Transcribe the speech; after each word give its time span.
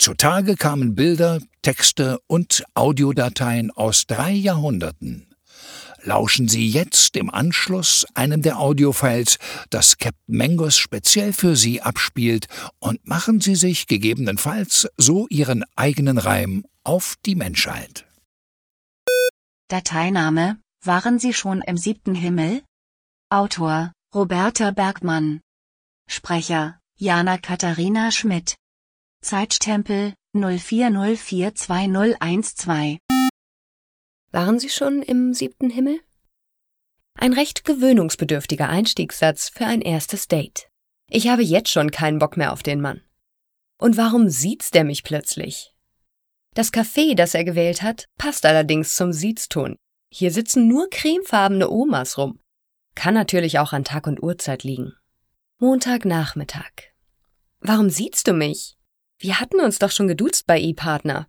Zutage 0.00 0.56
kamen 0.56 0.94
Bilder, 0.94 1.42
Texte 1.60 2.20
und 2.26 2.64
Audiodateien 2.72 3.70
aus 3.70 4.06
drei 4.06 4.32
Jahrhunderten. 4.32 5.26
Lauschen 6.02 6.48
Sie 6.48 6.70
jetzt 6.70 7.18
im 7.18 7.28
Anschluss 7.28 8.06
einem 8.14 8.40
der 8.40 8.58
Audiofiles, 8.58 9.38
das 9.68 9.98
Captain 9.98 10.38
Mangos 10.38 10.78
speziell 10.78 11.34
für 11.34 11.54
Sie 11.54 11.82
abspielt, 11.82 12.46
und 12.78 13.06
machen 13.06 13.42
Sie 13.42 13.54
sich 13.54 13.88
gegebenenfalls 13.88 14.88
so 14.96 15.28
Ihren 15.28 15.64
eigenen 15.76 16.16
Reim 16.16 16.64
auf 16.82 17.16
die 17.26 17.34
Menschheit. 17.34 18.06
Dateiname 19.68 20.56
Waren 20.82 21.18
Sie 21.18 21.34
schon 21.34 21.60
im 21.60 21.76
siebten 21.76 22.14
Himmel? 22.14 22.62
Autor 23.28 23.92
Roberta 24.14 24.70
Bergmann 24.70 25.42
Sprecher 26.08 26.80
Jana 26.96 27.36
Katharina 27.36 28.10
Schmidt 28.10 28.56
Zeitstempel 29.22 30.14
04042012 30.34 32.96
waren 34.32 34.58
Sie 34.58 34.70
schon 34.70 35.02
im 35.02 35.34
siebten 35.34 35.68
Himmel? 35.68 36.00
Ein 37.18 37.34
recht 37.34 37.66
gewöhnungsbedürftiger 37.66 38.70
Einstiegssatz 38.70 39.50
für 39.50 39.66
ein 39.66 39.82
erstes 39.82 40.26
Date. 40.26 40.70
Ich 41.10 41.28
habe 41.28 41.42
jetzt 41.42 41.68
schon 41.68 41.90
keinen 41.90 42.18
Bock 42.18 42.38
mehr 42.38 42.52
auf 42.52 42.62
den 42.62 42.80
Mann. 42.80 43.02
Und 43.78 43.98
warum 43.98 44.30
sieht's 44.30 44.70
der 44.70 44.84
mich 44.84 45.02
plötzlich? 45.02 45.74
Das 46.54 46.72
Café, 46.72 47.14
das 47.14 47.34
er 47.34 47.44
gewählt 47.44 47.82
hat, 47.82 48.06
passt 48.16 48.46
allerdings 48.46 48.94
zum 48.94 49.12
Siezton. 49.12 49.76
Hier 50.10 50.30
sitzen 50.30 50.66
nur 50.66 50.88
cremefarbene 50.88 51.68
Omas 51.68 52.16
rum. 52.16 52.40
Kann 52.94 53.12
natürlich 53.12 53.58
auch 53.58 53.74
an 53.74 53.84
Tag 53.84 54.06
und 54.06 54.22
Uhrzeit 54.22 54.64
liegen. 54.64 54.94
Montagnachmittag. 55.58 56.72
Warum 57.60 57.90
siehst 57.90 58.26
du 58.26 58.32
mich? 58.32 58.78
Wir 59.20 59.38
hatten 59.38 59.60
uns 59.60 59.78
doch 59.78 59.90
schon 59.90 60.08
geduzt 60.08 60.46
bei 60.46 60.58
E-Partner. 60.58 61.28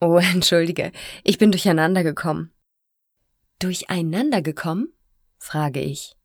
Oh, 0.00 0.16
entschuldige, 0.34 0.90
ich 1.22 1.38
bin 1.38 1.52
durcheinander 1.52 2.02
gekommen. 2.02 2.52
Durcheinander 3.60 4.42
gekommen? 4.42 4.92
frage 5.38 5.80
ich. 5.80 6.16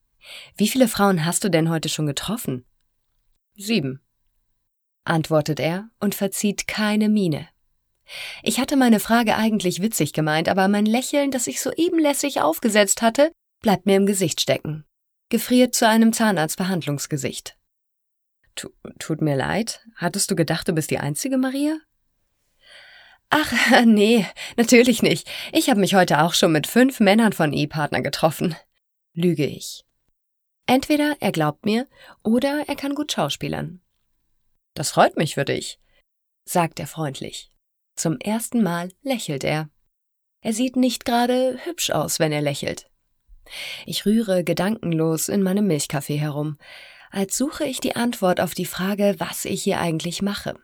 Wie 0.57 0.67
viele 0.67 0.87
Frauen 0.87 1.23
hast 1.23 1.43
du 1.43 1.49
denn 1.49 1.69
heute 1.69 1.87
schon 1.87 2.07
getroffen? 2.07 2.65
Sieben, 3.55 4.01
antwortet 5.05 5.59
er 5.59 5.89
und 5.99 6.15
verzieht 6.15 6.67
keine 6.67 7.09
Miene. 7.09 7.47
Ich 8.43 8.59
hatte 8.59 8.75
meine 8.75 8.99
Frage 8.99 9.35
eigentlich 9.35 9.81
witzig 9.81 10.13
gemeint, 10.13 10.49
aber 10.49 10.67
mein 10.67 10.85
Lächeln, 10.85 11.31
das 11.31 11.47
ich 11.47 11.61
soeben 11.61 11.99
lässig 11.99 12.41
aufgesetzt 12.41 13.01
hatte, 13.01 13.31
bleibt 13.61 13.85
mir 13.85 13.95
im 13.95 14.05
Gesicht 14.05 14.41
stecken. 14.41 14.85
Gefriert 15.29 15.75
zu 15.75 15.87
einem 15.87 16.11
Zahnarztbehandlungsgesicht. 16.11 17.55
Tut 18.55 19.21
mir 19.21 19.35
leid. 19.35 19.85
Hattest 19.95 20.31
du 20.31 20.35
gedacht, 20.35 20.67
du 20.67 20.73
bist 20.73 20.91
die 20.91 20.99
Einzige, 20.99 21.37
Maria? 21.37 21.77
Ach, 23.29 23.53
nee, 23.85 24.25
natürlich 24.57 25.01
nicht. 25.01 25.29
Ich 25.53 25.69
habe 25.69 25.79
mich 25.79 25.95
heute 25.95 26.21
auch 26.21 26.33
schon 26.33 26.51
mit 26.51 26.67
fünf 26.67 26.99
Männern 26.99 27.33
von 27.33 27.53
E-Partner 27.53 28.01
getroffen. 28.01 28.55
Lüge 29.13 29.45
ich. 29.45 29.85
Entweder 30.67 31.15
er 31.19 31.31
glaubt 31.31 31.65
mir 31.65 31.87
oder 32.23 32.65
er 32.67 32.75
kann 32.75 32.95
gut 32.95 33.11
schauspielern. 33.11 33.81
Das 34.73 34.91
freut 34.91 35.17
mich 35.17 35.35
für 35.35 35.45
dich, 35.45 35.79
sagt 36.45 36.79
er 36.79 36.87
freundlich. 36.87 37.51
Zum 37.95 38.19
ersten 38.19 38.63
Mal 38.63 38.89
lächelt 39.01 39.43
er. 39.43 39.69
Er 40.41 40.53
sieht 40.53 40.75
nicht 40.75 41.05
gerade 41.05 41.59
hübsch 41.65 41.91
aus, 41.91 42.19
wenn 42.19 42.31
er 42.31 42.41
lächelt. 42.41 42.89
Ich 43.85 44.05
rühre 44.05 44.43
gedankenlos 44.43 45.29
in 45.29 45.43
meinem 45.43 45.67
Milchkaffee 45.67 46.17
herum, 46.17 46.57
als 47.11 47.37
suche 47.37 47.65
ich 47.65 47.79
die 47.79 47.95
Antwort 47.95 48.41
auf 48.41 48.53
die 48.53 48.65
Frage, 48.65 49.15
was 49.19 49.45
ich 49.45 49.63
hier 49.63 49.79
eigentlich 49.79 50.21
mache 50.21 50.55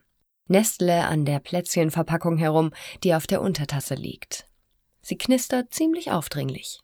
nestle 0.47 1.05
an 1.05 1.25
der 1.25 1.39
Plätzchenverpackung 1.39 2.37
herum, 2.37 2.71
die 3.03 3.13
auf 3.13 3.27
der 3.27 3.41
Untertasse 3.41 3.95
liegt. 3.95 4.47
Sie 5.01 5.17
knistert 5.17 5.73
ziemlich 5.73 6.11
aufdringlich. 6.11 6.81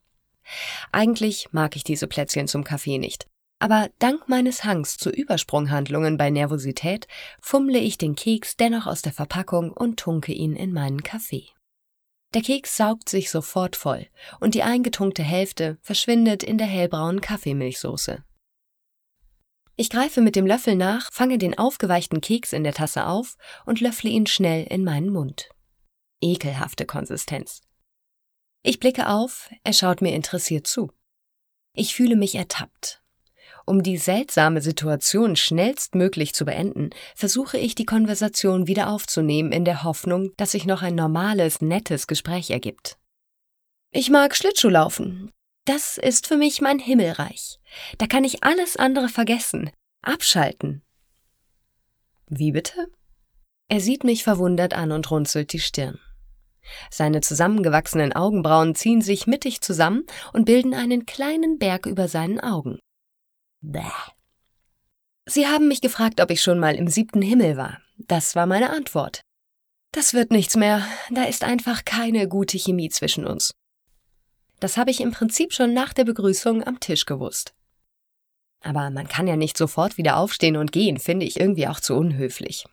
Eigentlich 0.91 1.47
mag 1.51 1.75
ich 1.75 1.83
diese 1.83 2.07
Plätzchen 2.07 2.47
zum 2.47 2.63
Kaffee 2.63 2.97
nicht, 2.97 3.27
aber 3.59 3.89
dank 3.99 4.27
meines 4.27 4.65
Hangs 4.65 4.97
zu 4.97 5.09
Übersprunghandlungen 5.09 6.17
bei 6.17 6.29
Nervosität 6.29 7.07
fummle 7.41 7.79
ich 7.79 7.97
den 7.97 8.15
Keks 8.15 8.57
dennoch 8.57 8.87
aus 8.87 9.01
der 9.01 9.13
Verpackung 9.13 9.71
und 9.71 9.99
tunke 9.99 10.33
ihn 10.33 10.55
in 10.55 10.73
meinen 10.73 11.03
Kaffee. 11.03 11.47
Der 12.33 12.41
Keks 12.41 12.75
saugt 12.75 13.09
sich 13.09 13.29
sofort 13.29 13.75
voll 13.75 14.07
und 14.39 14.55
die 14.55 14.63
eingetunkte 14.63 15.23
Hälfte 15.23 15.77
verschwindet 15.81 16.43
in 16.43 16.57
der 16.57 16.67
hellbraunen 16.67 17.21
Kaffeemilchsoße. 17.21 18.23
Ich 19.75 19.89
greife 19.89 20.21
mit 20.21 20.35
dem 20.35 20.45
Löffel 20.45 20.75
nach, 20.75 21.11
fange 21.11 21.37
den 21.37 21.57
aufgeweichten 21.57 22.21
Keks 22.21 22.53
in 22.53 22.63
der 22.63 22.73
Tasse 22.73 23.07
auf 23.07 23.37
und 23.65 23.81
löffle 23.81 24.09
ihn 24.09 24.27
schnell 24.27 24.65
in 24.65 24.83
meinen 24.83 25.09
Mund. 25.09 25.49
Ekelhafte 26.21 26.85
Konsistenz. 26.85 27.61
Ich 28.61 28.79
blicke 28.79 29.09
auf, 29.09 29.49
er 29.63 29.73
schaut 29.73 30.01
mir 30.01 30.13
interessiert 30.13 30.67
zu. 30.67 30.91
Ich 31.75 31.95
fühle 31.95 32.15
mich 32.15 32.35
ertappt. 32.35 33.01
Um 33.65 33.81
die 33.81 33.97
seltsame 33.97 34.61
Situation 34.61 35.35
schnellstmöglich 35.35 36.33
zu 36.33 36.45
beenden, 36.45 36.89
versuche 37.15 37.57
ich 37.57 37.75
die 37.75 37.85
Konversation 37.85 38.67
wieder 38.67 38.89
aufzunehmen 38.89 39.51
in 39.51 39.65
der 39.65 39.83
Hoffnung, 39.83 40.31
dass 40.37 40.51
sich 40.51 40.65
noch 40.65 40.81
ein 40.81 40.95
normales, 40.95 41.61
nettes 41.61 42.07
Gespräch 42.07 42.51
ergibt. 42.51 42.97
Ich 43.91 44.09
mag 44.09 44.35
Schlittschuhlaufen. 44.35 45.31
Das 45.65 45.97
ist 45.97 46.27
für 46.27 46.37
mich 46.37 46.61
mein 46.61 46.79
Himmelreich. 46.79 47.59
Da 47.97 48.07
kann 48.07 48.23
ich 48.23 48.43
alles 48.43 48.75
andere 48.75 49.07
vergessen, 49.07 49.71
abschalten. 50.01 50.83
Wie 52.27 52.51
bitte? 52.51 52.87
Er 53.69 53.79
sieht 53.79 54.03
mich 54.03 54.23
verwundert 54.23 54.73
an 54.73 54.91
und 54.91 55.09
runzelt 55.09 55.53
die 55.53 55.59
Stirn. 55.59 55.99
Seine 56.89 57.21
zusammengewachsenen 57.21 58.13
Augenbrauen 58.13 58.75
ziehen 58.75 59.01
sich 59.01 59.27
mittig 59.27 59.61
zusammen 59.61 60.05
und 60.31 60.45
bilden 60.45 60.73
einen 60.73 61.05
kleinen 61.05 61.59
Berg 61.59 61.85
über 61.85 62.07
seinen 62.07 62.39
Augen. 62.39 62.79
Bäh. 63.61 63.81
Sie 65.25 65.47
haben 65.47 65.67
mich 65.67 65.81
gefragt, 65.81 66.19
ob 66.19 66.31
ich 66.31 66.41
schon 66.41 66.59
mal 66.59 66.75
im 66.75 66.87
siebten 66.87 67.21
Himmel 67.21 67.55
war. 67.55 67.79
Das 67.97 68.35
war 68.35 68.45
meine 68.45 68.69
Antwort. 68.69 69.21
Das 69.91 70.13
wird 70.13 70.31
nichts 70.31 70.55
mehr, 70.55 70.85
da 71.11 71.23
ist 71.23 71.43
einfach 71.43 71.85
keine 71.85 72.27
gute 72.27 72.57
Chemie 72.57 72.89
zwischen 72.89 73.25
uns. 73.25 73.53
Das 74.63 74.77
habe 74.77 74.91
ich 74.91 75.01
im 75.01 75.11
Prinzip 75.11 75.51
schon 75.51 75.73
nach 75.73 75.91
der 75.91 76.05
Begrüßung 76.05 76.65
am 76.65 76.79
Tisch 76.79 77.05
gewusst. 77.05 77.53
Aber 78.61 78.91
man 78.91 79.09
kann 79.09 79.27
ja 79.27 79.35
nicht 79.35 79.57
sofort 79.57 79.97
wieder 79.97 80.15
aufstehen 80.15 80.55
und 80.55 80.71
gehen, 80.71 80.99
finde 80.99 81.25
ich 81.25 81.37
irgendwie 81.37 81.67
auch 81.67 81.81
zu 81.81 81.95
unhöflich. 81.95 82.63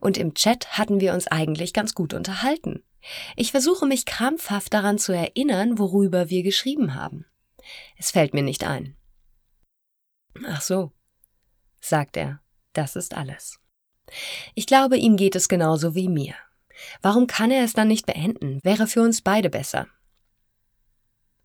Und 0.00 0.18
im 0.18 0.34
Chat 0.34 0.76
hatten 0.76 0.98
wir 0.98 1.14
uns 1.14 1.28
eigentlich 1.28 1.72
ganz 1.72 1.94
gut 1.94 2.12
unterhalten. 2.12 2.82
Ich 3.36 3.52
versuche 3.52 3.86
mich 3.86 4.04
krampfhaft 4.04 4.74
daran 4.74 4.98
zu 4.98 5.12
erinnern, 5.12 5.78
worüber 5.78 6.28
wir 6.28 6.42
geschrieben 6.42 6.96
haben. 6.96 7.24
Es 7.96 8.10
fällt 8.10 8.34
mir 8.34 8.42
nicht 8.42 8.64
ein. 8.64 8.96
Ach 10.44 10.60
so, 10.60 10.90
sagt 11.80 12.16
er, 12.16 12.40
das 12.72 12.96
ist 12.96 13.14
alles. 13.14 13.60
Ich 14.56 14.66
glaube, 14.66 14.96
ihm 14.96 15.16
geht 15.16 15.36
es 15.36 15.48
genauso 15.48 15.94
wie 15.94 16.08
mir. 16.08 16.34
Warum 17.00 17.28
kann 17.28 17.52
er 17.52 17.62
es 17.62 17.74
dann 17.74 17.86
nicht 17.86 18.06
beenden? 18.06 18.58
Wäre 18.64 18.88
für 18.88 19.02
uns 19.02 19.22
beide 19.22 19.50
besser. 19.50 19.86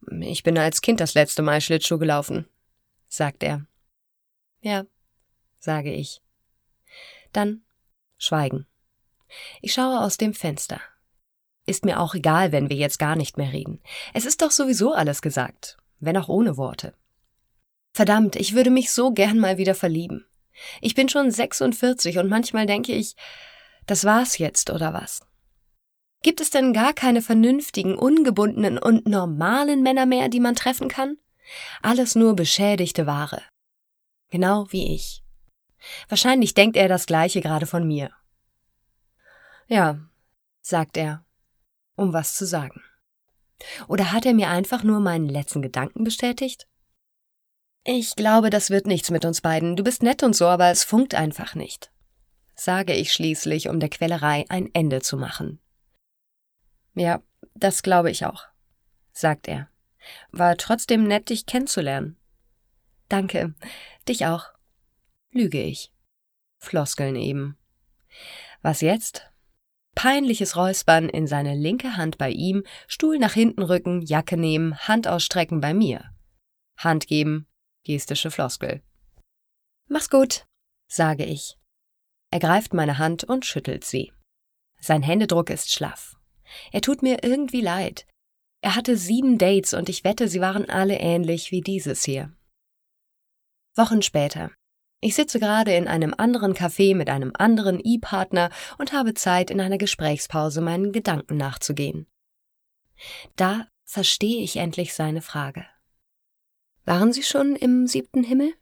Ich 0.10 0.44
bin 0.44 0.58
als 0.58 0.82
Kind 0.82 1.00
das 1.00 1.14
letzte 1.14 1.42
Mal 1.42 1.62
Schlittschuh 1.62 1.98
gelaufen, 1.98 2.48
sagt 3.08 3.44
er. 3.44 3.66
Ja, 4.62 4.86
sage 5.60 5.94
ich. 5.94 6.22
Dann 7.32 7.64
Schweigen. 8.18 8.68
Ich 9.62 9.74
schaue 9.74 10.02
aus 10.02 10.18
dem 10.18 10.34
Fenster. 10.34 10.82
Ist 11.66 11.86
mir 11.86 12.00
auch 12.00 12.16
egal, 12.16 12.52
wenn 12.52 12.70
wir 12.70 12.78
jetzt 12.78 13.00
gar 13.00 13.16
nicht 13.16 13.38
mehr 13.38 13.54
reden. 13.54 13.82
Es 14.14 14.26
ist 14.26 14.42
doch 14.42 14.52
sowieso 14.52 14.94
alles 14.94 15.22
gesagt, 15.22 15.78
wenn 16.00 16.18
auch 16.18 16.28
ohne 16.28 16.58
Worte. 16.58 16.94
Verdammt, 17.94 18.36
ich 18.36 18.54
würde 18.54 18.72
mich 18.72 18.92
so 18.92 19.12
gern 19.12 19.38
mal 19.38 19.58
wieder 19.58 19.76
verlieben. 19.76 20.26
Ich 20.82 20.96
bin 20.96 21.10
schon 21.10 21.32
46 21.32 22.18
und 22.18 22.30
manchmal 22.30 22.66
denke 22.66 22.94
ich, 22.94 23.16
das 23.86 24.06
war's 24.06 24.38
jetzt 24.38 24.70
oder 24.70 24.94
was? 24.94 25.22
Gibt 26.22 26.40
es 26.40 26.52
denn 26.52 26.74
gar 26.74 26.94
keine 26.94 27.22
vernünftigen, 27.22 27.96
ungebundenen 27.96 28.78
und 28.78 29.08
normalen 29.08 29.82
Männer 29.82 30.06
mehr, 30.06 30.30
die 30.30 30.40
man 30.40 30.56
treffen 30.56 30.88
kann? 30.88 31.18
Alles 31.82 32.16
nur 32.16 32.36
beschädigte 32.36 33.08
Ware. 33.08 33.42
Genau 34.30 34.68
wie 34.70 34.94
ich. 34.94 35.24
Wahrscheinlich 36.10 36.54
denkt 36.54 36.78
er 36.78 36.88
das 36.88 37.06
gleiche 37.06 37.42
gerade 37.42 37.66
von 37.66 37.88
mir. 37.88 38.12
Ja, 39.68 40.00
sagt 40.62 40.98
er. 40.98 41.26
um 41.96 42.14
was 42.14 42.36
zu 42.36 42.46
sagen. 42.46 42.82
Oder 43.88 44.12
hat 44.12 44.26
er 44.26 44.34
mir 44.34 44.50
einfach 44.50 44.84
nur 44.84 45.00
meinen 45.00 45.30
letzten 45.30 45.62
Gedanken 45.62 46.04
bestätigt? 46.04 46.68
Ich 47.84 48.16
glaube, 48.16 48.50
das 48.50 48.70
wird 48.70 48.88
nichts 48.88 49.12
mit 49.12 49.26
uns 49.26 49.42
beiden. 49.42 49.76
Du 49.76 49.84
bist 49.84 50.02
nett 50.04 50.24
und 50.24 50.36
so, 50.36 50.48
aber 50.48 50.70
es 50.70 50.84
funkt 50.84 51.16
einfach 51.16 51.56
nicht. 51.56 51.92
Sage 52.56 52.94
ich 52.94 53.12
schließlich, 53.12 53.70
um 53.70 53.80
der 53.80 53.90
Quälerei 53.90 54.46
ein 54.50 54.70
Ende 54.74 55.02
zu 55.02 55.18
machen. 55.18 55.60
Ja, 56.94 57.22
das 57.56 57.84
glaube 57.84 58.12
ich 58.12 58.26
auch, 58.26 58.46
sagt 59.12 59.48
er. 59.48 59.70
War 60.32 60.58
trotzdem 60.58 61.04
nett, 61.04 61.30
dich 61.30 61.46
kennenzulernen. 61.46 62.18
Danke, 63.10 63.54
dich 64.08 64.26
auch. 64.26 64.46
Lüge 65.32 65.62
ich. 65.62 65.92
Floskeln 66.60 67.16
eben. 67.16 67.58
Was 68.62 68.82
jetzt? 68.82 69.32
Peinliches 69.96 70.56
Räuspern 70.56 71.10
in 71.10 71.28
seine 71.28 71.56
linke 71.56 71.98
Hand 71.98 72.18
bei 72.18 72.30
ihm, 72.30 72.64
Stuhl 72.88 73.20
nach 73.20 73.34
hinten 73.34 73.62
rücken, 73.62 74.02
Jacke 74.02 74.38
nehmen, 74.38 74.78
Hand 74.88 75.08
ausstrecken 75.08 75.60
bei 75.60 75.74
mir. 75.74 76.12
Hand 76.78 77.08
geben, 77.08 77.48
gestische 77.84 78.32
Floskel. 78.32 78.82
Mach's 79.88 80.10
gut, 80.10 80.46
sage 80.88 81.26
ich. 81.26 81.58
Er 82.32 82.40
greift 82.40 82.74
meine 82.74 82.98
Hand 82.98 83.26
und 83.26 83.46
schüttelt 83.46 83.84
sie. 83.84 84.14
Sein 84.80 85.04
Händedruck 85.04 85.50
ist 85.50 85.72
schlaff. 85.72 86.18
Er 86.72 86.82
tut 86.82 87.02
mir 87.02 87.24
irgendwie 87.24 87.62
leid. 87.62 88.06
Er 88.62 88.76
hatte 88.76 88.96
sieben 88.98 89.38
Dates 89.38 89.74
und 89.74 89.90
ich 89.90 90.04
wette, 90.04 90.28
sie 90.28 90.42
waren 90.42 90.70
alle 90.70 91.00
ähnlich 91.00 91.52
wie 91.52 91.62
dieses 91.62 92.04
hier. 92.04 92.32
Wochen 93.76 94.02
später. 94.02 94.52
Ich 95.00 95.16
sitze 95.16 95.40
gerade 95.40 95.74
in 95.74 95.88
einem 95.88 96.14
anderen 96.16 96.54
Café 96.54 96.96
mit 96.96 97.10
einem 97.10 97.32
anderen 97.34 97.80
E-Partner 97.84 98.52
und 98.78 98.94
habe 98.94 99.16
Zeit, 99.16 99.50
in 99.50 99.60
einer 99.60 99.80
Gesprächspause 99.80 100.62
meinen 100.62 100.92
Gedanken 100.92 101.38
nachzugehen. 101.38 102.06
Da 103.36 103.68
verstehe 103.84 104.44
ich 104.44 104.58
endlich 104.58 104.94
seine 104.94 105.24
Frage. 105.24 105.66
Waren 106.86 107.14
Sie 107.14 107.24
schon 107.24 107.56
im 107.56 107.88
siebten 107.88 108.24
Himmel? 108.24 108.54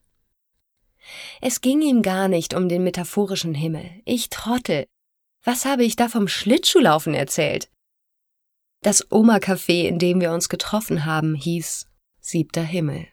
Es 1.41 1.59
ging 1.61 1.81
ihm 1.81 2.01
gar 2.01 2.27
nicht 2.27 2.53
um 2.53 2.69
den 2.69 2.83
metaphorischen 2.83 3.53
Himmel. 3.53 4.01
Ich 4.05 4.29
Trottel. 4.29 4.85
Was 5.43 5.65
habe 5.65 5.83
ich 5.83 5.95
da 5.95 6.07
vom 6.09 6.27
Schlittschuhlaufen 6.27 7.13
erzählt? 7.13 7.69
Das 8.81 9.11
Oma-Café, 9.11 9.87
in 9.87 9.99
dem 9.99 10.21
wir 10.21 10.31
uns 10.31 10.47
getroffen 10.47 11.03
haben, 11.05 11.35
hieß 11.35 11.87
Siebter 12.21 12.63
Himmel. 12.63 13.07